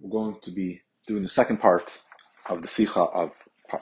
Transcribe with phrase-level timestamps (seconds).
[0.00, 2.00] we're going to be doing the second part
[2.48, 3.32] of the Sicha of,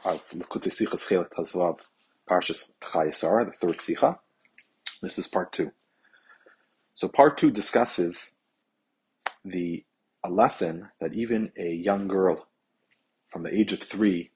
[0.05, 1.81] of Likutei Sichas Chelet Hazvav
[2.29, 4.19] Parshas Chaya Sarah, the third Sicha.
[5.03, 5.73] This is part two.
[6.95, 8.39] So part two discusses
[9.45, 9.85] the
[10.25, 12.49] a lesson that even a young girl
[13.31, 14.31] from the age of three,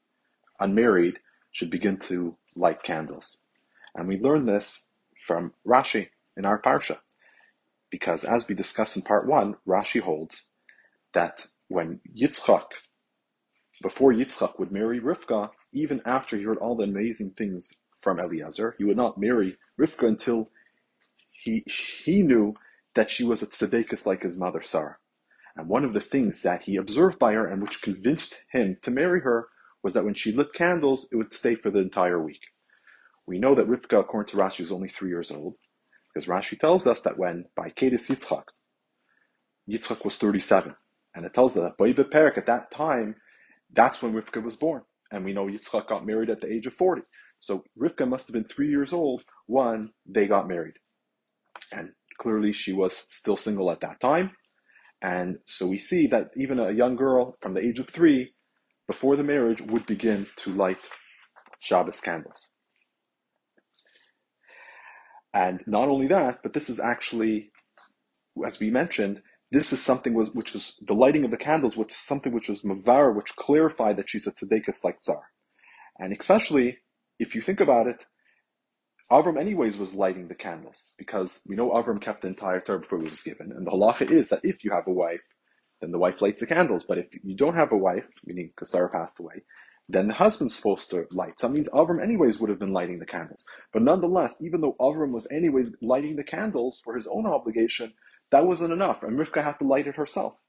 [0.61, 1.19] unmarried,
[1.51, 3.39] should begin to light candles.
[3.95, 4.87] And we learn this
[5.17, 6.99] from Rashi in our Parsha.
[7.91, 10.53] Because as we discussed in part one, Rashi holds
[11.13, 12.67] that when Yitzchak,
[13.83, 18.75] before Yitzchak would marry Rivka, even after he heard all the amazing things from Eliezer,
[18.79, 20.51] he would not marry Rivka until
[21.31, 22.55] he, he knew
[22.95, 24.99] that she was a tzedekis like his mother Sarah.
[25.57, 28.91] And one of the things that he observed by her and which convinced him to
[28.91, 29.49] marry her
[29.83, 32.43] was that when she lit candles, it would stay for the entire week.
[33.27, 35.57] We know that Rivka, according to Rashi, was only three years old,
[36.13, 38.45] because Rashi tells us that when by Kedis Yitzchak,
[39.69, 40.75] Yitzchak was 37,
[41.15, 43.17] and it tells us that by Perik at that time,
[43.73, 44.83] that's when Rivka was born.
[45.11, 47.03] And we know Yitzchak got married at the age of 40.
[47.39, 50.75] So Rivka must have been three years old when they got married.
[51.73, 54.33] And clearly she was still single at that time.
[55.03, 58.35] And so we see that even a young girl from the age of three,
[58.87, 60.79] before the marriage, would begin to light
[61.61, 62.53] Shabbos candles.
[65.35, 67.51] And not only that, but this is actually,
[68.47, 69.23] as we mentioned,
[69.53, 72.49] this is something was, which is the lighting of the candles, which is something which
[72.49, 75.23] was mavar, which clarified that she's a tzedekah like tsar.
[75.99, 76.79] And especially
[77.19, 78.07] if you think about it,
[79.11, 83.01] Avram anyways was lighting the candles because we know Avram kept the entire Torah before
[83.01, 83.53] he was given.
[83.53, 85.29] And the halacha is that if you have a wife,
[85.83, 86.85] then the wife lights the candles.
[86.89, 89.43] But if you don't have a wife, meaning because passed away,
[89.87, 91.39] then the husband's supposed to light.
[91.39, 93.45] So that means Avram anyways would have been lighting the candles.
[93.71, 97.93] But nonetheless, even though Avram was anyways lighting the candles for his own obligation,
[98.33, 99.03] that wasn't enough.
[99.03, 100.41] And Rivka had to light it herself.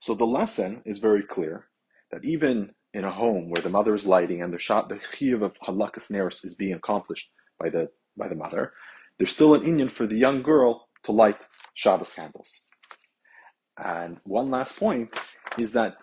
[0.00, 1.66] So the lesson is very clear
[2.10, 5.42] that even in a home where the mother is lighting and the shot the chiyuv
[5.42, 8.72] of hadlakas neris is being accomplished by the by the mother,
[9.18, 11.40] there's still an inyan for the young girl to light
[11.74, 12.62] Shabbos candles.
[13.76, 15.14] And one last point
[15.58, 15.96] is that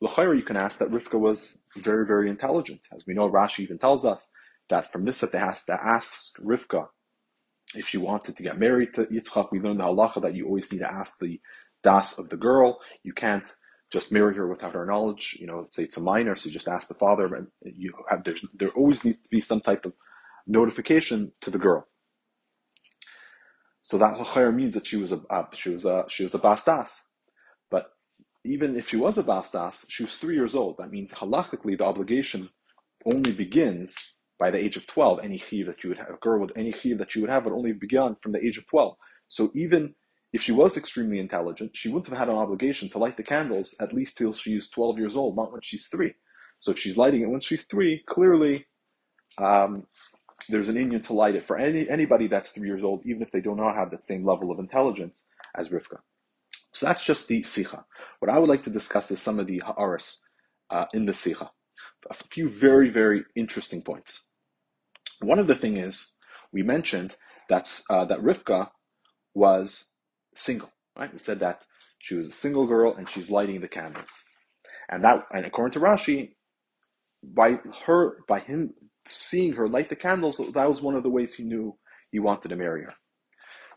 [0.00, 2.80] L'chayr, you can ask that Rivka was very, very intelligent.
[2.94, 4.30] As we know, Rashi even tells us
[4.68, 6.88] that from this that they have to ask Rivka
[7.74, 9.50] if she wanted to get married to Yitzchak.
[9.52, 11.40] We learned the halacha that you always need to ask the
[11.82, 12.80] das of the girl.
[13.02, 13.48] You can't
[13.92, 15.36] just marry her without her knowledge.
[15.40, 17.34] You know, let's say it's a minor, so you just ask the father.
[17.34, 19.92] And you have there always needs to be some type of
[20.46, 21.86] notification to the girl.
[23.82, 26.38] So that l'chayr means that she was a uh, she was a she was a
[26.40, 27.02] bastas
[27.70, 27.90] But
[28.44, 30.76] even if she was a bastas, she was three years old.
[30.78, 32.50] That means halachically the obligation
[33.04, 35.20] only begins by the age of 12.
[35.22, 37.44] Any chiv that you would have, a girl with any chiv that you would have
[37.44, 38.96] would only begin from the age of 12.
[39.28, 39.94] So even
[40.32, 43.74] if she was extremely intelligent, she wouldn't have had an obligation to light the candles
[43.80, 46.14] at least till she's 12 years old, not when she's three.
[46.60, 48.66] So if she's lighting it when she's three, clearly
[49.38, 49.86] um,
[50.48, 53.30] there's an inyan to light it for any anybody that's three years old, even if
[53.32, 55.26] they do not have that same level of intelligence
[55.56, 55.98] as Rivka.
[56.72, 57.84] So that's just the Sicha.
[58.18, 60.22] What I would like to discuss is some of the Ha'aris
[60.70, 61.48] uh, in the Sicha.
[62.10, 64.25] A few very, very interesting points.
[65.20, 66.14] One of the thing is,
[66.52, 67.16] we mentioned
[67.48, 68.70] that's, uh, that Rivka
[69.34, 69.92] was
[70.34, 71.12] single, right?
[71.12, 71.62] We said that
[71.98, 74.24] she was a single girl and she's lighting the candles.
[74.88, 76.32] And that, and according to Rashi,
[77.22, 78.74] by her, by him
[79.06, 81.76] seeing her light the candles, that was one of the ways he knew
[82.10, 82.94] he wanted to marry her.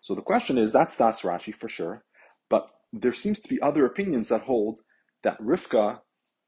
[0.01, 2.03] So the question is, that's Das Rashi for sure,
[2.49, 4.79] but there seems to be other opinions that hold
[5.23, 5.99] that Rivka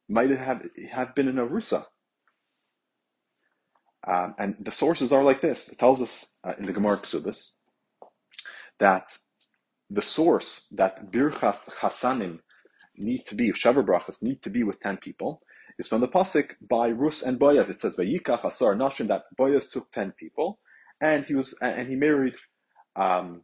[0.07, 1.85] might have, have been an Arusa.
[4.07, 5.69] Um, and the sources are like this.
[5.69, 7.51] It tells us uh, in the Gemara Ksubis
[8.79, 9.11] that
[9.89, 12.39] the source that Birchas Chasanim
[12.97, 15.41] need to be, Sheva Brachas need to be with 10 people,
[15.77, 17.69] is from the Pasik by Rus and Boaz.
[17.69, 20.59] It says, Vayikach Asar Nashim, that Boaz took 10 people,
[21.01, 22.35] and he was, and he married,
[22.95, 23.41] um,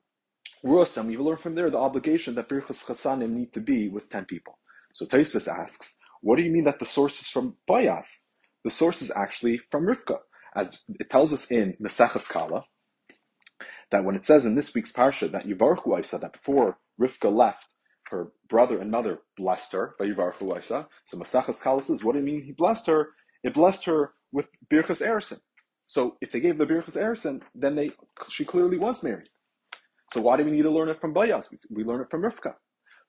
[0.63, 4.09] Rus, and we learn from there the obligation that Birchas Chasanim need to be with
[4.09, 4.57] 10 people.
[4.93, 8.27] So Taisus asks, what do you mean that the source is from Boaz?
[8.63, 10.17] The source is actually from Rivka.
[10.57, 12.63] As it tells us in Mesechas Kala,
[13.91, 17.75] that when it says in this week's parsha that Yivarchu Isa, that before Rivka left,
[18.09, 20.89] her brother and mother blessed her by Yivarchu Isa.
[21.05, 23.09] So Mesechas Kala says, what do you mean he blessed her?
[23.43, 25.39] It blessed her with Birchas Eirusin.
[25.87, 27.91] So if they gave the Birchas Eirusin, then they
[28.29, 29.27] she clearly was married.
[30.13, 31.49] So why do we need to learn it from Boaz?
[31.51, 32.55] We, we learn it from Rivka.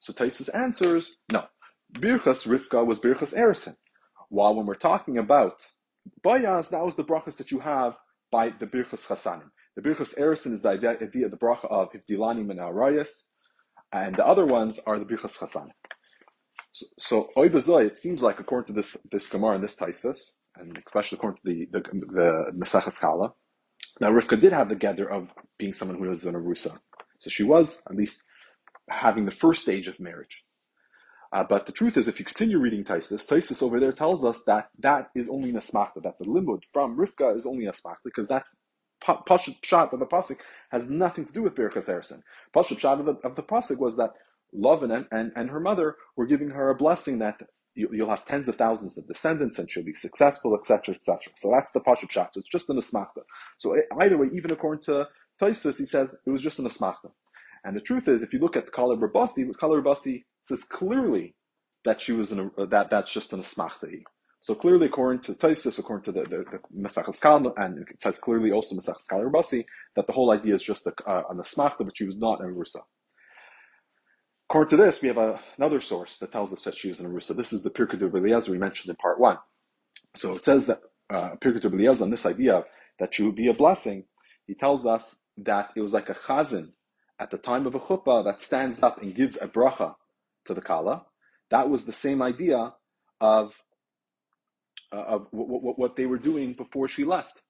[0.00, 1.46] So Taisus answers, no.
[1.92, 3.76] Birchas Rivka was Birchas Eirusin.
[4.28, 5.64] While when we're talking about
[6.22, 7.96] Boaz, that was the brachas that you have
[8.30, 9.50] by the Birchas Chasanim.
[9.76, 13.10] The Birchas Eirusin is the idea, of the bracha of Hivdilani Arayas,
[13.92, 15.70] and the other ones are the Birchas Chasanim.
[16.72, 21.16] So, so it seems like according to this this Gemara and this Taisvis, and especially
[21.16, 23.32] according to the the, the Mesachas Kala,
[24.00, 26.76] now Rivka did have the gather of being someone who was an Arusa.
[27.18, 28.22] So she was at least
[28.88, 30.44] having the first stage of marriage.
[31.32, 34.42] Uh, but the truth is, if you continue reading Taisus, Taisus over there tells us
[34.46, 38.60] that that is only Nasmachta, that the limud from Rivka is only Nasmachta, because that's
[39.02, 40.38] Pashut Pshat of the Pasuk
[40.70, 42.22] has nothing to do with Birchas Eirusin.
[42.54, 44.12] Pashut Pshat of the, of the Pasuk was that
[44.52, 47.40] Lovin and, and, and her mother were giving her a blessing that
[47.74, 51.32] you, will have tens of thousands of descendants and she'll be successful, etc., etc.
[51.36, 52.30] So that's the Pashut Pshat.
[52.32, 53.22] So it's just an Asmachta.
[53.58, 55.06] So either way, even according to
[55.40, 57.12] Taisus, he says it was just an Asmachta.
[57.64, 61.34] And the truth is, if you look at Kala Rabasi, Kala Rabasi says clearly
[61.84, 64.02] that she was in a, that that's just an asmachtai.
[64.40, 68.18] So clearly, according to Taisus, according to the, the, the Mesachas Kal, and it says
[68.18, 69.64] clearly also Mesachas Kal Rabasi,
[69.96, 72.54] that the whole idea is just a, uh, an asmachta, but she was not an
[72.54, 72.82] Rusa.
[74.48, 77.12] According to this, we have a, another source that tells us that she was an
[77.12, 77.36] Rusa.
[77.36, 79.38] This is the Pirkei Eliezer we mentioned in part one.
[80.14, 80.78] So it says that
[81.10, 82.64] uh, Pirkei Eliezer on this idea
[83.00, 84.04] that she would be a blessing,
[84.46, 86.72] he tells us that it was like a chazan
[87.18, 89.94] at the time of a chuppah that stands up and gives a bracha
[90.48, 91.06] to the kala.
[91.50, 92.74] That was the same idea
[93.22, 93.54] of
[94.92, 97.42] uh, of w- w- what they were doing before she left.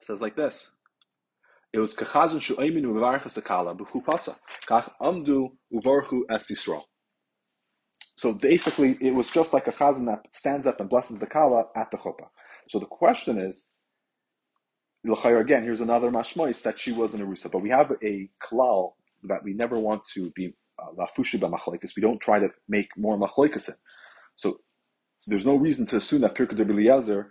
[0.00, 0.72] It says like this.
[1.72, 4.36] It was kachazon shu'aymin uvarchas akala b'chupasa
[4.68, 6.50] kach amdu uvarchu es.
[8.16, 11.66] So basically, it was just like a chazan that stands up and blesses the kala
[11.76, 12.28] at the chuppah.
[12.68, 13.72] So the question is,
[15.40, 18.92] again, here's another mashmois that she was an erusa, but we have a klal
[19.28, 23.18] that we never want to be uh, lafusha uh, We don't try to make more
[23.18, 23.74] machloikas in.
[24.36, 24.58] So
[25.26, 27.30] there's no reason to assume that Pirkei Eliezer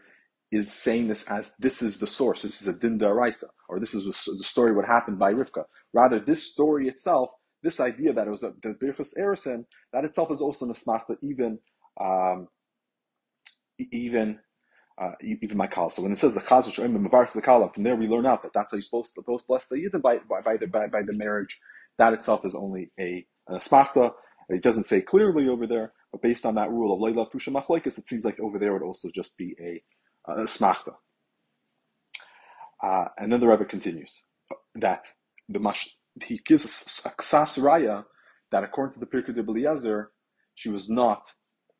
[0.51, 2.41] is saying this as this is the source.
[2.41, 5.65] This is a din daraisa, or this is the story what happened by Rivka.
[5.93, 7.31] Rather, this story itself,
[7.63, 11.59] this idea that it was a, Birchas Eirusin, that itself is also an asmachta, even
[11.99, 12.47] um,
[13.91, 14.39] even
[15.01, 15.89] uh, even my kal.
[15.89, 18.71] So when it says the chazush the kala, from there we learn out that that's
[18.71, 21.13] how you're supposed to both bless the yidden by, by, by, the by, by the
[21.13, 21.59] marriage
[21.97, 24.11] that itself is only a, an.
[24.49, 27.97] It doesn't say clearly over there, but based on that rule of leila pusha machlekes,
[27.97, 29.83] it seems like over there would also just be a,
[30.31, 30.47] a.
[32.83, 34.25] Uh, and then the Rebbe continues
[34.75, 35.05] that
[35.47, 38.05] the mash, he gives a, a ksas raya
[38.51, 40.11] that according to the Pirkei Eliezer,
[40.55, 41.25] she was not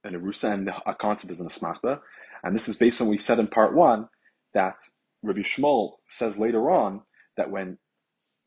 [0.03, 1.99] an erusa and a concept is an asmachta,
[2.43, 4.07] and this is based on what we said in part one
[4.53, 4.75] that
[5.21, 7.01] Rabbi Shmuel says later on
[7.37, 7.77] that when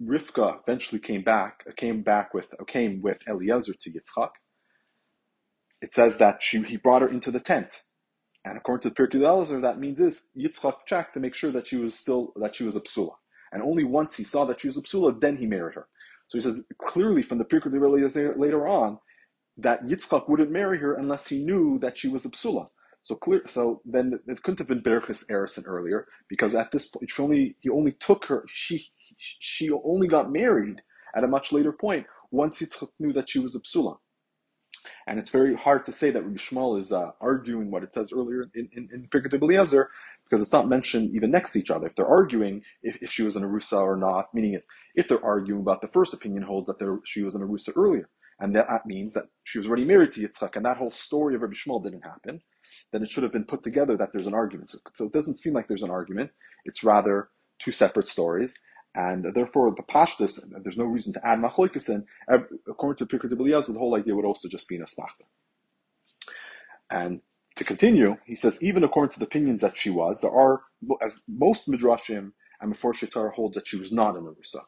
[0.03, 4.31] Rivka eventually came back, came back with, came with Eliezer to Yitzchak.
[5.83, 7.83] It says that she, he brought her into the tent.
[8.45, 11.67] And according to the Pirkei Eliezer, that means is Yitzchak checked to make sure that
[11.67, 13.13] she was still, that she was a psula.
[13.53, 15.89] And only once he saw that she was a psula, then he married her.
[16.29, 18.99] So he says clearly from the Pirkei Eliezer later on
[19.59, 22.67] that Yitzchak wouldn't marry her unless he knew that she was a psula.
[23.03, 23.43] So clear.
[23.47, 27.57] So then it couldn't have been Berachis Eirusin earlier because at this point, she only
[27.61, 28.45] he only took her.
[28.49, 30.83] She she only got married
[31.17, 33.97] at a much later point once Yitzchak knew that she was a psula.
[35.07, 38.13] And it's very hard to say that Rabbi Shmuel is uh, arguing what it says
[38.13, 39.31] earlier in, in, in Pirkei
[40.25, 41.87] because it's not mentioned even next to each other.
[41.87, 45.25] If they're arguing if, if she was an Arusa or not, meaning it's if they're
[45.25, 48.09] arguing about the first opinion holds that there, she was an Arusa earlier.
[48.41, 51.35] And that, that means that she was already married to Yitzchak, and that whole story
[51.35, 52.43] of Rabbi Shmuel didn't happen.
[52.93, 54.71] Then it should have been put together that there's an argument.
[54.71, 56.33] So, so it doesn't seem like there's an argument.
[56.65, 58.55] It's rather two separate stories.
[58.97, 62.07] And therefore, the pashtus, there's no reason to add machlokes in.
[62.67, 65.27] According to Pirkei Eliezer, the whole idea would also just be an asmachta.
[66.91, 67.21] And
[67.57, 70.63] to continue, he says, even according to the opinions that she was, there are,
[71.03, 74.63] as most midrashim and before Shaitar holds that she was not an arusa.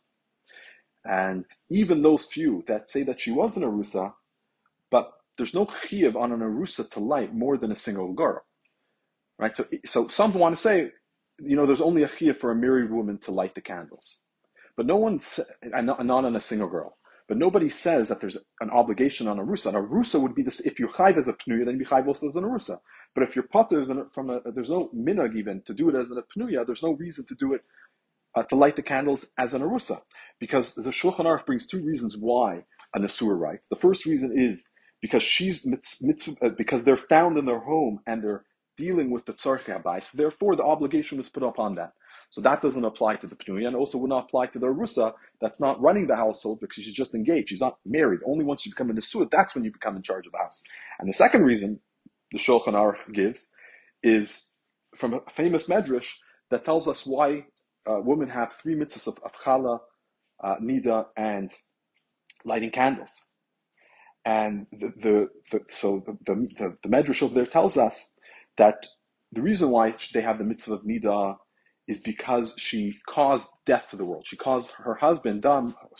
[1.07, 4.13] And even those few that say that she was an arusa,
[4.91, 8.43] but there's no chiyuv on an arusa to light more than a single girl,
[9.39, 9.57] right?
[9.57, 10.91] So, so some want to say
[11.38, 14.23] you know, there's only a chiyah for a married woman to light the candles.
[14.76, 15.18] But no one,
[15.62, 16.99] and not, on a single girl.
[17.26, 19.66] But nobody says that there's an obligation on a rusa.
[19.66, 22.07] And a rusa would be this, if you're chayv as a pnuya, then you chayv
[22.07, 22.78] also as an rusa.
[23.14, 26.23] But if you're potter from a, there's no minag even to do it as a
[26.37, 27.62] pnuya, there's no reason to do it,
[28.35, 30.00] uh, to light the candles as an arusa.
[30.40, 32.64] Because the Shulchan Aruch brings two reasons why
[32.95, 33.68] a Nasur writes.
[33.68, 34.71] The first reason is
[35.02, 38.45] because she's mitzvah, uh, because they're found in their home and they're
[38.79, 40.13] dealing with the tzarchi habayis.
[40.13, 41.91] Therefore, the obligation was put upon them.
[42.31, 45.15] So that doesn't apply to the pnuya, and also would not apply to the rusa
[45.41, 47.49] that's not running the household because she's just engaged.
[47.51, 48.21] She's not married.
[48.27, 50.63] Only once you become a nesuah, that's when you become in charge of the house.
[50.99, 51.81] And the second reason
[52.33, 53.51] the Shulchan Aruch gives
[54.03, 54.49] is
[54.95, 56.11] from a famous medrash
[56.51, 57.47] that tells us why
[57.87, 59.33] uh, women have three mitzvahs of, of
[60.45, 61.51] uh, nida, and
[62.45, 63.13] lighting candles.
[64.25, 68.17] And the, the, the so the, the, the Medrash over there tells us
[68.59, 68.87] that
[69.33, 71.37] the reason why they have the mitzvah of Nida
[71.88, 74.25] is because she caused death to the world.
[74.27, 75.45] She caused her husband,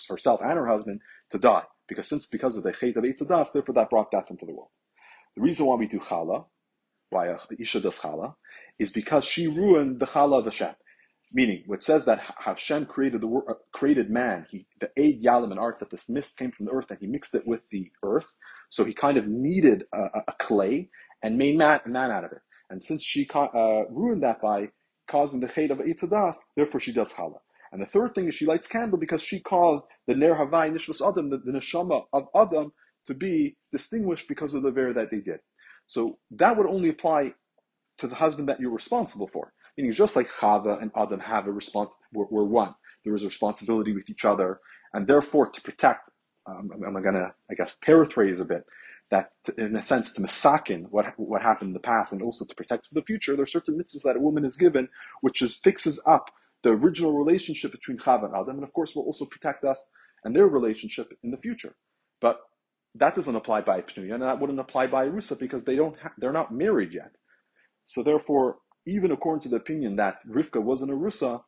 [0.09, 1.01] herself and her husband,
[1.31, 1.65] to die.
[1.89, 4.53] Because since because of the chait of Eitz Hadaas, therefore that brought death into the
[4.53, 4.71] world.
[5.37, 6.45] The reason why we do challah,
[7.11, 8.35] why Isha does challah,
[8.79, 10.75] is because she ruined the challah of Hashem.
[11.33, 15.61] Meaning, what says that Hashem created the uh, created man, he the eight yalim and
[15.61, 18.33] arts that this mist came from the earth and he mixed it with the earth,
[18.71, 20.89] so he kind of needed a, a clay
[21.23, 22.39] and made man, man out of it.
[22.71, 24.69] And since she uh, ruined that by
[25.11, 27.41] causing the chait of Eitz Hadaas, therefore she does challah.
[27.73, 31.07] And the third thing is she lights candle because she caused the Ner Havai Nishmas
[31.07, 32.73] Adam, the, the neshama of Adam,
[33.07, 35.41] to be distinguished because of the ver that they did.
[35.87, 37.35] So that would only apply
[37.99, 39.53] to the husband that you're responsible for.
[39.77, 42.75] Meaning, just like Chava and Adam have a response, we're, we're one.
[43.05, 44.61] There is a responsibility with each other,
[44.93, 46.11] and therefore to protect.
[46.47, 48.65] Um, I'm, I'm going to, I guess, paraphrase a bit
[49.11, 52.55] that, in a sense, to misakin what what happened in the past, and also to
[52.55, 53.35] protect for the future.
[53.37, 54.89] There are certain mitzvahs that a woman is given,
[55.23, 56.27] which is fixes up
[56.63, 59.89] the original relationship between Chav and Adam, and of course will also protect us
[60.25, 61.77] and their relationship in the future.
[62.21, 62.41] But
[62.97, 66.13] that doesn't apply by Pnuya, and that wouldn't apply by Rusa because they don't ha-
[66.19, 67.13] they're not married yet.
[67.87, 71.43] So therefore, even according to the opinion that Rivka wasn't a Rusa,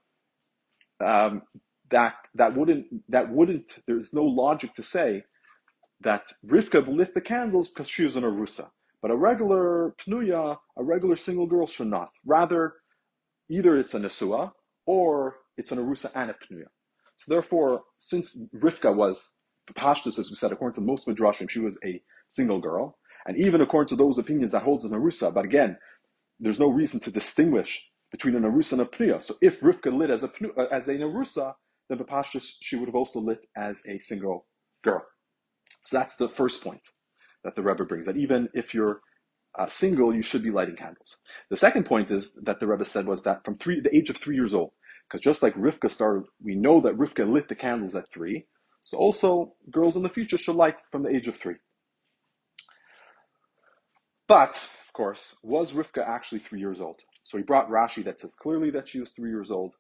[1.05, 1.43] um,
[1.91, 5.25] that that wouldn't that wouldn't there's no logic to say
[6.03, 8.71] that Rivka lit the candles because she was an Arusa.
[9.03, 12.11] But a regular Pnuya, a regular single girl should not.
[12.25, 12.75] Rather,
[13.51, 14.53] either it's a Nesua
[14.87, 16.67] or it's an Arusa and a Pnuya.
[17.17, 19.37] So therefore, since Rivka was
[19.75, 22.99] Pashtus, as we said, according to most Midrashim, she was a single girl.
[23.27, 25.77] And even according to those opinions that holds an Arusa, but again,
[26.39, 29.23] there's no reason to distinguish between an Arusa and a Pnuya.
[29.23, 31.55] So if Rivka lit as a uh, as an Arusa,
[31.89, 34.47] then Pashtus, she would have also lit as a single
[34.83, 35.05] girl.
[35.85, 36.89] So that's the first point
[37.45, 39.01] that the Rebbe brings, that even if you're
[39.59, 41.17] uh, single, you should be lighting candles.
[41.51, 44.17] The second point is that the Rebbe said was that from three, the age of
[44.17, 44.73] three years old,
[45.09, 48.47] because just like Rivka started, we know that Rivka lit the candles at three.
[48.85, 51.57] So also, girls in the future should light from the age of three.
[54.29, 57.01] But, of course, was Rivka actually three years old?
[57.23, 59.75] So he brought Rashi that says clearly that she was three years old,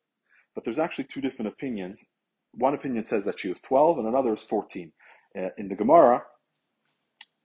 [0.54, 2.04] but there's actually two different opinions.
[2.52, 4.92] One opinion says that she was 12, and another is 14.
[5.38, 6.22] Uh, in the Gemara,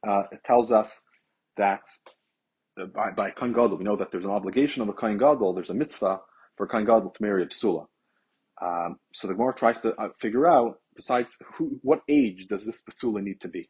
[0.08, 1.06] uh, it tells us
[1.58, 1.82] that
[2.94, 5.70] by, by Kohen Gadol, we know that there's an obligation of a Kohen Gadol, there's
[5.70, 6.20] a mitzvah
[6.58, 7.86] for a Kohen Gadol to marry a Psula.
[8.62, 12.82] Um, so the Gemara tries to uh, figure out, besides who, what age does this
[12.89, 13.70] Psula need to be?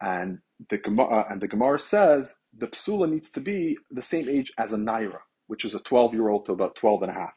[0.00, 0.38] And
[0.70, 4.52] the Gemara, uh, and the Gemara says the Psula needs to be the same age
[4.58, 7.32] as a Naira, which is a 12 year old to about 12 and a half.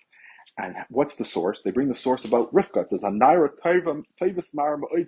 [0.57, 1.63] And what's the source?
[1.63, 2.83] They bring the source about Rivka.
[2.83, 3.49] It says, Naira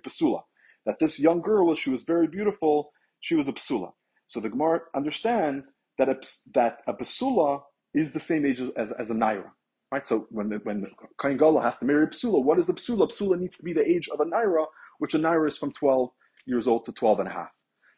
[0.04, 0.42] Psula.
[0.84, 3.92] That this young girl, she was very beautiful, she was a Psula.
[4.28, 6.16] So the Gemara understands that a,
[6.54, 7.62] that a Psula
[7.94, 9.50] is the same age as, as a naira.
[9.90, 10.06] Right?
[10.06, 10.86] So when the, when
[11.18, 13.10] Kohen Gadol has to marry a psula, what is a psula?
[13.10, 14.66] Psula needs to be the age of a naira,
[14.98, 16.10] which a naira is from 12
[16.44, 17.50] years old to 12 and a half.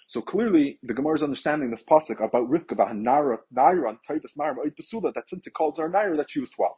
[0.06, 5.28] So clearly, the Gemara is understanding this pasuk about Rivka, about naira, naira, psula, that
[5.28, 6.72] since it calls her naira, that she was 12.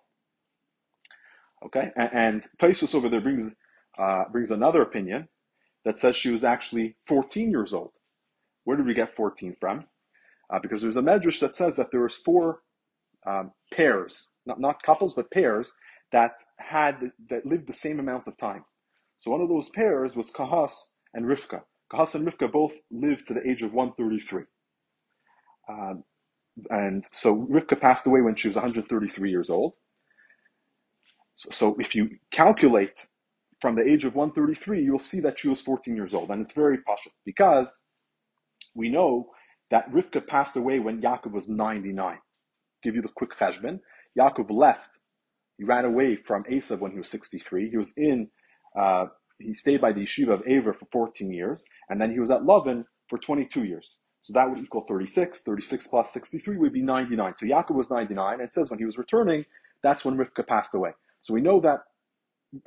[1.66, 3.50] Okay, and, and Taisus over there brings
[3.98, 5.28] uh, brings another opinion
[5.84, 7.92] that says she was actually 14 years old.
[8.64, 9.86] Where did we get 14 from?
[10.52, 12.60] Uh, because there's a medrash that says that there was four
[13.26, 15.74] um, pairs, not, not couples, but pairs
[16.12, 18.64] that had that lived the same amount of time.
[19.20, 21.62] So one of those pairs was Kahas and Rivka.
[21.92, 24.44] Kahas and Rivka both lived to the age of 133.
[25.68, 26.04] Um,
[26.70, 29.74] and so Rivka passed away when she was 133 years old.
[31.52, 33.06] So, if you calculate
[33.60, 36.30] from the age of 133, you'll see that she was 14 years old.
[36.30, 37.86] And it's very posh because
[38.74, 39.30] we know
[39.70, 42.18] that Rivka passed away when Yaakov was 99
[42.82, 43.80] give you the quick cheshbon.
[44.18, 44.98] Yaakov left.
[45.58, 47.70] He ran away from Esav when he was 63.
[47.70, 48.28] He was in,
[48.78, 49.06] uh,
[49.38, 52.44] he stayed by the yeshiva of Aver for 14 years, and then he was at
[52.44, 54.00] Lovin for 22 years.
[54.22, 55.42] So that would equal 36.
[55.42, 57.34] 36 plus 63 would be 99.
[57.36, 59.44] So Yaakov was 99, and it says when he was returning,
[59.82, 60.92] that's when Rivka passed away.
[61.22, 61.80] So we know that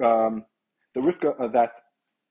[0.04, 0.46] um,
[0.94, 1.72] the Rivka, uh, that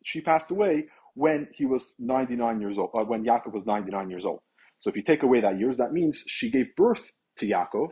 [0.05, 4.25] she passed away when he was 99 years old, uh, when Yaakov was 99 years
[4.25, 4.41] old.
[4.81, 7.89] So if you take away that years, that means she gave birth to Yaakov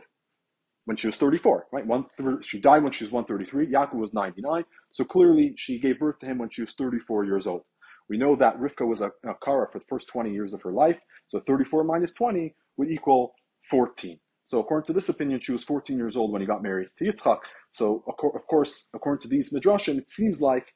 [0.85, 1.85] when she was 34, right?
[1.85, 2.05] One,
[2.41, 3.71] she died when she was 133.
[3.71, 4.63] Yaakov was 99.
[4.91, 7.61] So clearly she gave birth to him when she was 34 years old.
[8.09, 10.73] We know that Rivka was a, a Kara for the first 20 years of her
[10.73, 10.97] life.
[11.27, 13.33] So 34 minus 20 would equal
[13.69, 14.19] 14.
[14.51, 17.05] So according to this opinion, she was 14 years old when he got married to
[17.05, 17.39] Yitzchak.
[17.71, 20.73] So of course, according to these midrashim, it seems like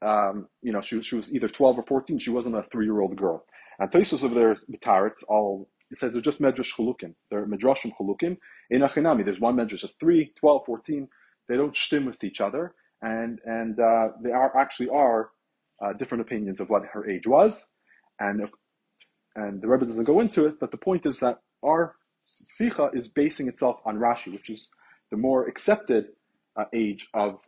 [0.00, 2.18] um, you know, she, she was either 12 or 14.
[2.18, 3.44] She wasn't a three-year-old girl.
[3.78, 7.14] And Tosus over there, it's all, it says they're just medrash chalukim.
[7.30, 8.38] They're medrashim chalukim.
[8.70, 11.08] In Achinami, there's one medrash that's 3, 12, 14.
[11.48, 12.74] They don't stim with each other.
[13.02, 15.30] And, and uh, they are actually are
[15.84, 17.68] uh, different opinions of what her age was.
[18.18, 18.48] And,
[19.36, 23.08] and the Rebbe doesn't go into it, but the point is that our Sicha is
[23.08, 24.70] basing itself on Rashi, which is
[25.10, 26.06] the more accepted
[26.56, 27.40] uh, age of,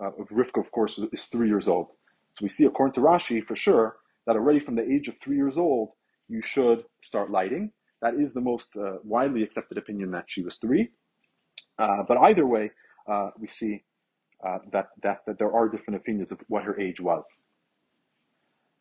[0.00, 1.88] uh, of Rivka, of course, is three years old.
[2.32, 3.96] So we see, according to Rashi, for sure,
[4.26, 5.90] that already from the age of three years old,
[6.28, 7.72] you should start lighting.
[8.02, 10.90] That is the most uh, widely accepted opinion that she was three.
[11.78, 12.72] Uh, but either way,
[13.10, 13.84] uh, we see
[14.46, 17.42] uh, that, that, that there are different opinions of what her age was.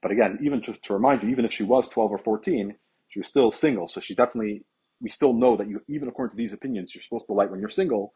[0.01, 2.75] But again, even to, to remind you, even if she was 12 or 14,
[3.07, 3.87] she was still single.
[3.87, 4.65] So she definitely
[5.01, 7.59] we still know that you, even according to these opinions, you're supposed to light when
[7.59, 8.13] you're single,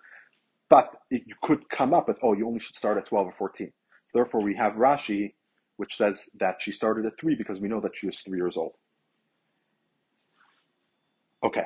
[0.69, 3.33] but it, you could come up with, oh, you only should start at 12 or
[3.37, 3.71] 14.
[4.05, 5.33] So therefore, we have Rashi,
[5.77, 8.57] which says that she started at three because we know that she was three years
[8.57, 8.73] old.
[11.45, 11.65] Okay.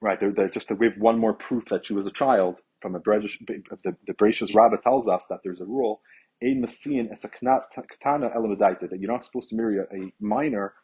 [0.00, 2.94] Right, there, there just we have one more proof that she was a child from
[2.94, 3.96] a British, the, the
[4.54, 6.02] Rabbah tells us that there's a rule
[6.42, 10.74] a masian as a katana elemadaita, that you're not supposed to marry a, a minor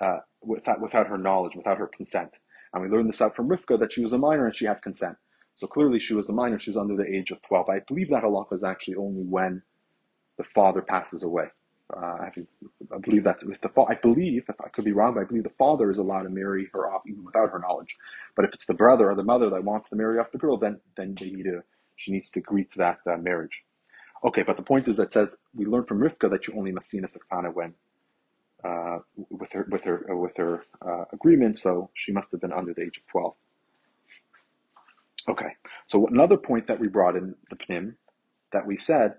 [0.00, 2.38] uh, without, without her knowledge, without her consent.
[2.72, 4.82] And we learned this out from Rivka that she was a minor and she had
[4.82, 5.16] consent.
[5.54, 7.68] So clearly she was a minor, she was under the age of 12.
[7.68, 9.62] I believe that halacha is actually only when
[10.38, 11.46] the father passes away.
[11.94, 12.32] Uh, I,
[12.94, 15.24] I, believe that's with the fa- I believe, if I could be wrong, but I
[15.24, 17.96] believe the father is allowed to marry her off even without her knowledge.
[18.34, 20.56] But if it's the brother or the mother that wants to marry off the girl,
[20.56, 21.62] then then they need to
[21.96, 23.62] she needs to agree to that uh, marriage.
[24.24, 27.06] Okay, but the point is that says we learn from Rivka that you only masina
[27.06, 27.74] sakfana when
[28.64, 28.98] uh,
[29.30, 31.58] with her with her uh, with her uh, agreement.
[31.58, 33.34] So she must have been under the age of twelve.
[35.28, 35.52] Okay,
[35.86, 37.94] so another point that we brought in the pnim
[38.52, 39.14] that we said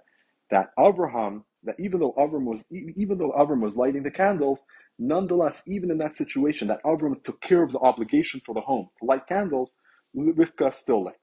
[0.51, 4.63] that Avraham that even though Avram was even though Avram was lighting the candles,
[4.99, 8.89] nonetheless, even in that situation, that Avram took care of the obligation for the home
[8.99, 9.77] to light candles,
[10.15, 11.19] Rivka still lit.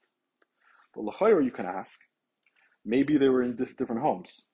[0.93, 1.99] But l'chayr, you can ask,
[2.85, 4.47] Maybe they were in different homes.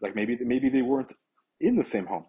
[0.00, 1.12] Like maybe maybe they weren't
[1.60, 2.26] in the same home.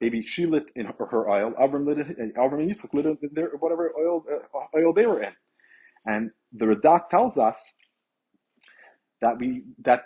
[0.00, 3.18] Maybe she lit in her, her oil, Avram lit in, Avram and Yitzchak lit in
[3.32, 5.32] their, whatever oil uh, they were in,
[6.06, 7.74] and the Radak tells us
[9.20, 10.04] that we that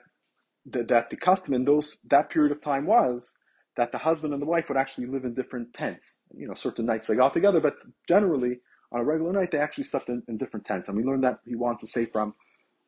[0.66, 3.37] that, that the custom in those that period of time was
[3.76, 6.18] that the husband and the wife would actually live in different tents.
[6.35, 7.74] You know, certain nights they got together, but
[8.09, 8.61] generally
[8.92, 10.88] on a regular night, they actually slept in, in different tents.
[10.88, 12.35] And we learned that he wants to say from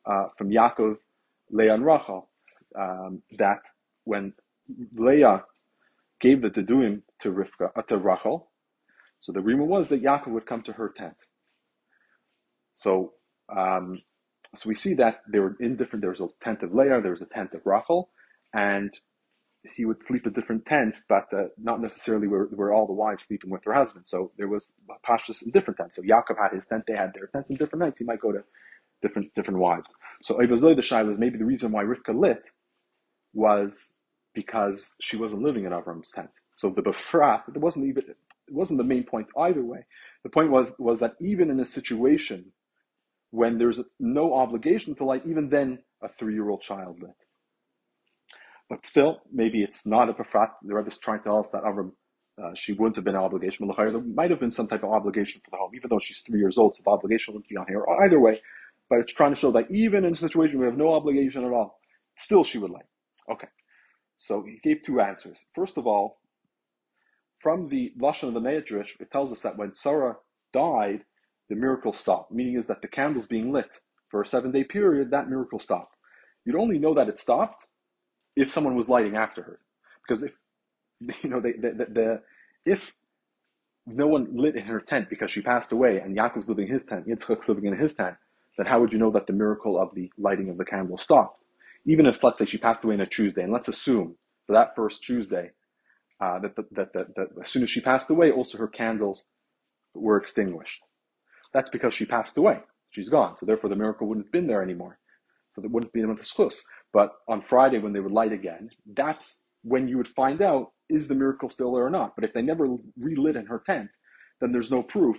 [0.06, 0.96] uh, from Yaakov,
[1.50, 2.30] Leah, and Rachel
[2.78, 3.62] um, that
[4.04, 4.34] when
[4.96, 5.44] Leah
[6.20, 8.50] gave the Teduim to Rivka, uh, to Rachel,
[9.20, 11.16] so the rumor was that Yaakov would come to her tent.
[12.74, 13.14] So,
[13.54, 14.02] um,
[14.56, 16.02] so we see that they were in different.
[16.02, 18.10] There was a tent of Leah, there was a tent of Rachel,
[18.54, 18.92] and
[19.76, 23.24] he would sleep in different tents, but uh, not necessarily where, where all the wives
[23.24, 24.10] sleeping with their husbands.
[24.10, 24.72] So there was
[25.08, 25.96] pashtus in different tents.
[25.96, 27.98] So Yaakov had his tent, they had their tents in different nights.
[28.00, 28.44] He might go to
[29.02, 29.96] different different wives.
[30.22, 32.48] So Ibazoi the Shai was maybe the reason why Rivka lit
[33.34, 33.96] was
[34.34, 36.30] because she wasn't living in Avram's tent.
[36.56, 39.86] So the Befrat, it wasn't even it wasn't the main point either way.
[40.24, 42.46] The point was was that even in a situation
[43.32, 47.16] when there's no obligation to light, even then a three year old child lit.
[48.68, 50.50] But still, maybe it's not a befrat.
[50.62, 51.92] The Rebbe is trying to tell us that Avram,
[52.42, 53.68] uh, she wouldn't have been an obligation.
[53.76, 56.40] There might have been some type of obligation for the home, even though she's three
[56.40, 57.88] years old, so the obligation wouldn't be on her.
[58.04, 58.40] Either way,
[58.88, 61.44] but it's trying to show that even in a situation where we have no obligation
[61.44, 61.78] at all,
[62.18, 62.86] still she would like.
[63.30, 63.48] Okay.
[64.18, 65.46] So he gave two answers.
[65.54, 66.20] First of all,
[67.40, 70.16] from the Lashon of the Medrash, it tells us that when Sarah
[70.52, 71.04] died,
[71.48, 72.32] the miracle stopped.
[72.32, 75.96] Meaning is that the candles being lit for a seven day period, that miracle stopped.
[76.44, 77.66] You'd only know that it stopped
[78.36, 79.60] if someone was lighting after her.
[80.06, 80.32] Because if,
[81.22, 82.20] you know, they, the, the, the,
[82.66, 82.94] if
[83.86, 86.84] no one lit in her tent because she passed away and Yaakov's living in his
[86.84, 88.16] tent, Yitzchak's living in his tent,
[88.56, 91.42] then how would you know that the miracle of the lighting of the candle stopped?
[91.86, 94.16] Even if, let's say, she passed away on a Tuesday, and let's assume
[94.46, 95.50] for that first Tuesday
[96.20, 99.26] uh, that, that, that, that, that as soon as she passed away, also her candles
[99.94, 100.82] were extinguished.
[101.52, 102.60] That's because she passed away.
[102.90, 103.36] She's gone.
[103.36, 104.98] So therefore the miracle wouldn't have been there anymore.
[105.54, 106.54] So there wouldn't be enough schus.
[106.94, 111.08] But on Friday, when they would light again, that's when you would find out is
[111.08, 112.14] the miracle still there or not.
[112.16, 113.90] But if they never relit in her tent,
[114.40, 115.18] then there's no proof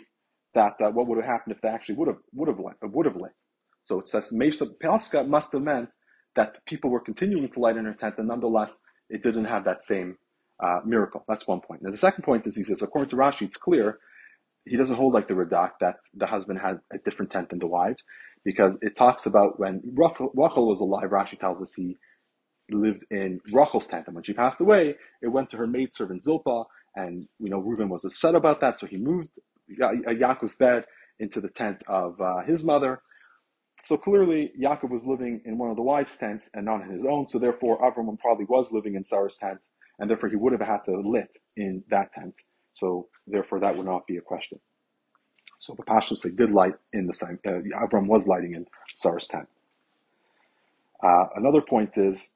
[0.55, 2.75] that what would have happened if they actually would have would have lit.
[2.81, 3.33] Would have lit.
[3.83, 5.89] So it says Pelska must have meant
[6.37, 9.83] that people were continuing to light in her tent, and nonetheless it didn't have that
[9.83, 10.17] same
[10.63, 11.25] uh, miracle.
[11.27, 11.83] That's one point.
[11.83, 13.99] Now the second point is he says, according to Rashi, it's clear
[14.65, 17.67] he doesn't hold like the Radak that the husband had a different tent than the
[17.67, 18.03] wives,
[18.45, 21.09] because it talks about when Rachel, was alive.
[21.09, 21.97] Rashi tells us he
[22.71, 26.65] lived in Rachel's tent, and when she passed away, it went to her maidservant Zilpah,
[26.95, 29.31] and you know Reuben was upset about that, so he moved
[29.79, 30.85] Yaakov's bed
[31.19, 33.01] into the tent of uh, his mother.
[33.85, 37.05] So clearly, Yaakov was living in one of the wives' tents and not in his
[37.05, 37.27] own.
[37.27, 39.59] So therefore, Avram probably was living in Sarah's tent,
[39.99, 42.33] and therefore he would have had to lit in that tent.
[42.73, 44.59] So therefore, that would not be a question.
[45.57, 47.39] So the Pashas they did light in the same.
[47.45, 48.65] Uh, Avram was lighting in
[48.95, 49.47] Sarah's tent.
[51.03, 52.35] Uh, another point is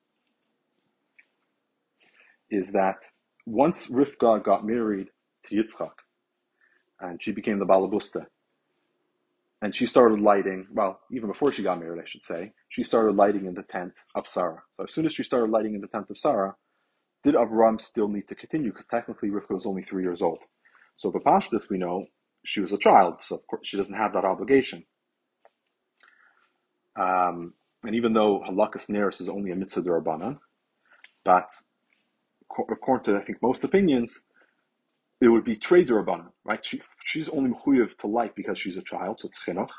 [2.50, 2.98] is that
[3.46, 5.10] once Rivka got married
[5.46, 5.92] to Yitzchak,
[7.00, 8.26] and she became the Balabusta,
[9.62, 13.16] and she started lighting, well, even before she got married, I should say, she started
[13.16, 14.64] lighting in the tent of Sarah.
[14.72, 16.56] So as soon as she started lighting in the tent of Sarah,
[17.24, 18.72] did Avram still need to continue?
[18.72, 20.40] Because technically Rivka was only three years old.
[20.96, 22.06] So the Bapashtis, we know,
[22.50, 24.84] she was a child, so of course she doesn't have that obligation.
[26.96, 27.54] Um,
[27.86, 30.40] and even though hadlakas neris is only a mitzvah derabanan,
[31.24, 31.50] but
[32.50, 34.28] according to I think most opinions,
[35.22, 36.66] it would be trade derabanan, right?
[36.66, 39.70] She, she's only mechuyev to light because she's a child, so it's chinuch.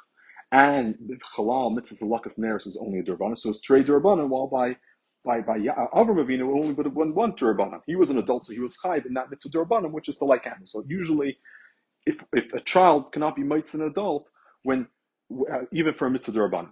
[0.52, 0.94] And
[1.36, 4.28] halal mitzvah hadlakas neris is only a derabanan, so it's trade derabanan.
[4.28, 4.76] While by
[5.24, 7.80] by by Avram Avinu, only would have one derabanan.
[7.84, 10.24] He was an adult, so he was chayv in that mitzvah derabanan, which is to
[10.24, 10.70] light candles.
[10.70, 11.36] So usually
[12.06, 14.30] if if a child cannot be mitzvah an adult
[14.62, 14.86] when
[15.32, 16.68] uh, even for a mitzvah duraban.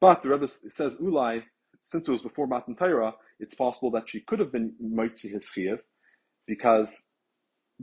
[0.00, 1.42] But the Rebbe says ulai
[1.82, 5.46] since it was before Matan Torah, it's possible that she could have been mitzvah his
[5.46, 5.78] chiyuv
[6.46, 7.06] because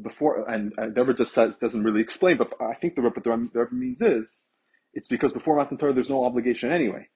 [0.01, 3.21] before and, and the Rebbe just says doesn't really explain, but I think the Rebbe,
[3.21, 4.41] the Rebbe means is
[4.93, 7.08] it's because before Matan Torah there's no obligation anyway.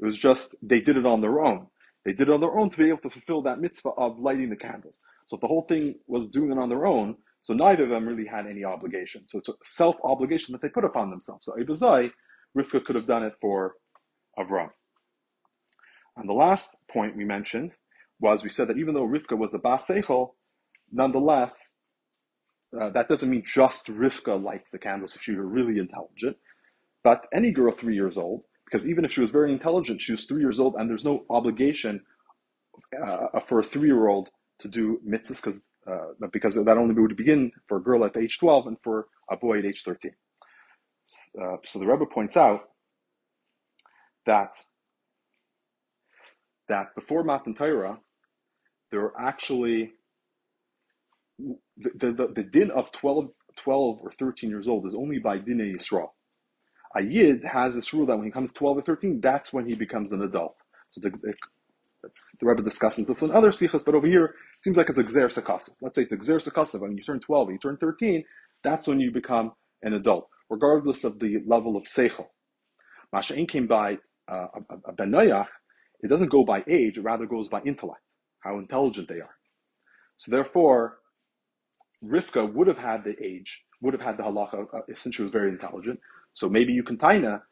[0.00, 1.66] It was just they did it on their own.
[2.04, 4.50] They did it on their own to be able to fulfill that mitzvah of lighting
[4.50, 5.02] the candles.
[5.26, 7.16] So if the whole thing was doing it on their own,
[7.48, 9.26] so neither of them really had any obligation.
[9.26, 11.46] So it's a self obligation that they put upon themselves.
[11.46, 12.10] So Ibazai,
[12.54, 13.76] Rivka could have done it for
[14.38, 14.68] Avram.
[16.18, 17.74] And the last point we mentioned
[18.20, 20.32] was we said that even though Rivka was a Bas Seichel,
[20.92, 21.72] nonetheless,
[22.78, 26.36] uh, that doesn't mean just Rivka lights the candles if she were really intelligent.
[27.02, 30.26] But any girl three years old, because even if she was very intelligent, she was
[30.26, 32.02] three years old, and there's no obligation
[33.02, 37.16] uh, for a three year old to do mitzvahs because uh, because that only would
[37.16, 40.12] begin for a girl at age 12 and for a boy at age 13.
[41.40, 42.68] Uh, so the Rebbe points out
[44.26, 44.54] that
[46.68, 47.98] that before Matan Torah,
[48.90, 49.92] there are actually
[51.38, 55.58] the, the, the, din of 12, 12 or 13 years old is only by din
[55.58, 56.10] Yisrael.
[56.96, 59.74] A Yid has this rule that when he comes 12 or 13, that's when he
[59.74, 60.56] becomes an adult.
[60.88, 61.22] So it's,
[62.40, 65.04] the Rebbe discusses this in other sikhs, but over here it seems like it's a
[65.04, 65.70] gzer sakasa.
[65.80, 66.80] Let's say it's a gzer sakasa.
[66.80, 68.24] When you turn 12, you turn 13,
[68.64, 72.26] that's when you become an adult, regardless of the level of seichel.
[73.14, 73.98] Masha'in came by
[74.30, 75.14] uh, a, a ben
[76.00, 78.02] it doesn't go by age, it rather goes by intellect,
[78.40, 79.34] how intelligent they are.
[80.16, 80.98] So therefore,
[82.04, 85.32] Rivka would have had the age, would have had the halacha uh, since she was
[85.32, 85.98] very intelligent.
[86.34, 87.42] So maybe you can taina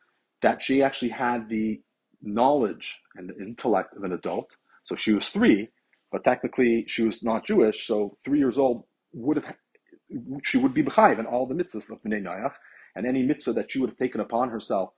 [0.43, 1.81] that she actually had the
[2.23, 4.57] knowledge and the intellect of an adult.
[4.83, 5.69] So she was three,
[6.13, 7.87] but technically she was not Jewish.
[7.87, 9.57] So three years old would have
[10.43, 12.53] she would be bechayiv in all the mitzvahs of Bnei Noach,
[12.95, 14.91] and any mitzvah that she would have taken upon herself,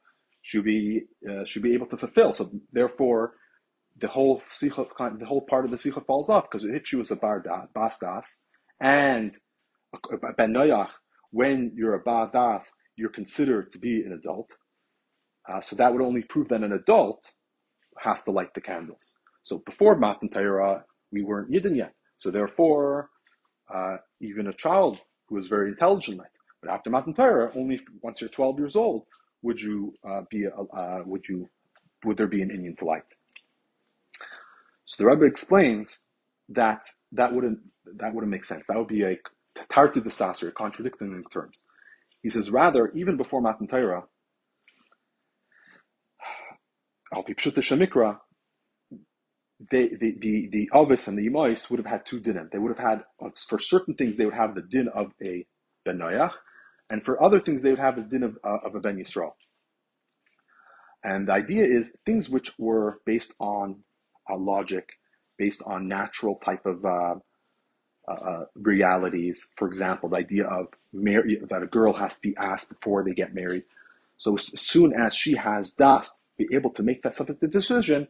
[0.43, 2.33] she would be uh, should be able to fulfill.
[2.33, 3.35] So therefore,
[3.99, 4.87] the whole sicha,
[5.19, 7.67] the whole part of the sicha falls off because if she was a bar da,
[7.75, 8.27] basdas
[8.81, 9.37] and
[10.37, 10.91] ben noyach,
[11.31, 14.57] when you're a bar das, you're considered to be an adult.
[15.49, 17.33] Uh, so that would only prove that an adult
[17.99, 19.15] has to light the candles.
[19.43, 21.95] So before Matan Torah, we weren't Yidden yet.
[22.19, 23.09] So therefore,
[23.75, 26.21] uh, even a child who was very intelligent.
[26.63, 29.05] But after Matan Torah, only once you're 12 years old
[29.43, 31.49] would you uh, be a, uh, would you
[32.05, 33.03] would there be an inyan to light.
[34.85, 36.01] So the Rebbe explains
[36.49, 37.59] that that wouldn't
[37.97, 38.67] that wouldn't make sense.
[38.67, 39.17] That would be a
[39.71, 41.65] tartei d'sasrei, contradicting terms.
[42.23, 44.05] He says rather, even before Matan Torah,
[47.13, 48.19] Al Shamikra,
[49.71, 52.51] they, the, the, the Avis and the Yimois would have had two dinim.
[52.51, 53.05] They would have had,
[53.49, 55.47] for certain things, they would have the din of a
[55.85, 56.01] Ben
[56.91, 59.33] and for other things, they would have the din of, uh, of a Ben Yisrael.
[61.05, 63.83] And the idea is things which were based on
[64.31, 64.89] uh, logic,
[65.39, 67.15] based on natural type of uh,
[68.09, 69.53] uh, uh realities.
[69.57, 73.35] For example, the idea of that a girl has to be asked before they get
[73.35, 73.65] married.
[74.17, 78.09] So as soon as she has das, be able to make that substantive decision,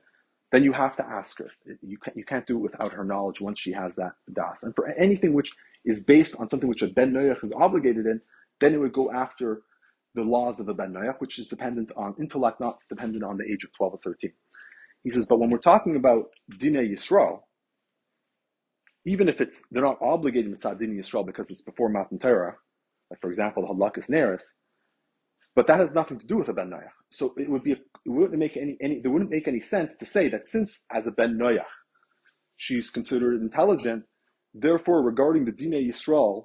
[0.53, 1.51] then you have to ask her.
[1.83, 4.63] You can't, you can't do it without her knowledge once she has that das.
[4.63, 5.53] And for anything which
[5.85, 8.21] is based on something which a ben noyach is obligated in,
[8.61, 9.63] then it would go after
[10.15, 13.45] the laws of the Ben Noach, which is dependent on intellect, not dependent on the
[13.45, 14.33] age of 12 or 13.
[15.05, 17.41] He says, but when we're talking about Dinei Yisrael,
[19.05, 22.57] even if it's they're not obligated mitzad Dinei Yisrael because it's before Matan Torah,
[23.11, 24.43] like for example the Hadlakas Neris,
[25.55, 26.89] but that has nothing to do with a Ben Noach.
[27.11, 30.07] So it would be it wouldn't make any any there wouldn't make any sense to
[30.07, 31.65] say that since as a Ben Noach
[32.57, 34.05] she's considered intelligent,
[34.53, 36.45] therefore regarding the dina Yisrael,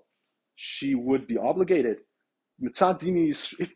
[0.56, 1.98] she would be obligated.
[2.64, 3.70] Mitzad Dinei Yisrael,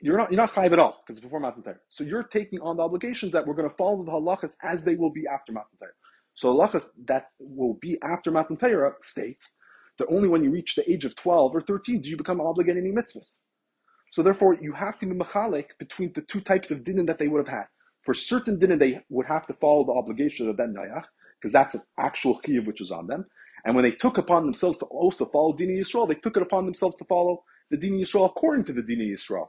[0.00, 1.76] you're not you're not chayiv at all because before Matan Torah.
[1.88, 4.96] So you're taking on the obligations that we're going to follow the halachas as they
[4.96, 5.92] will be after Matan Torah.
[6.34, 9.56] So halachas that will be after Matan Torah states
[9.98, 12.82] that only when you reach the age of twelve or thirteen do you become obligated
[12.82, 13.40] any mitzvahs.
[14.12, 17.28] So therefore, you have to be machalik between the two types of dinim that they
[17.28, 17.64] would have had.
[18.02, 21.04] For certain dinim, they would have to follow the obligation of ben nayach
[21.40, 23.24] because that's an actual chiyuv which is on them.
[23.64, 26.66] And when they took upon themselves to also follow Dini Yisrael, they took it upon
[26.66, 29.48] themselves to follow the Dini Yisrael according to the Dini Yisrael.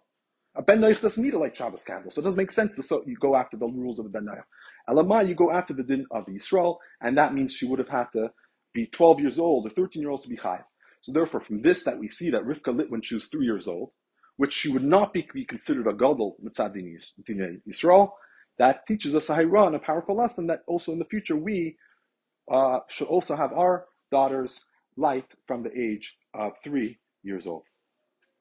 [0.55, 2.83] A Ben Noach doesn't need to light Shabbos candle, so it doesn't make sense to
[2.83, 4.43] so you go after the rules of the Ben Noach.
[4.87, 8.05] Elamai, you go after the din of Yisrael, and that means she would have had
[8.13, 8.31] to
[8.73, 10.63] be 12 years old or 13 years old to be chayiv.
[11.01, 13.67] So therefore, from this that we see that Rivka lit when she was three years
[13.67, 13.91] old,
[14.37, 18.11] which she would not be, be considered a gadol mitzad din Yisrael,
[18.57, 21.75] that teaches us a hayran, a powerful lesson that also in the future we
[22.51, 24.65] uh, should also have our daughters
[24.97, 27.63] light from the age of three years old.